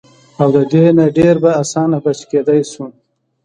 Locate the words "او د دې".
0.41-0.85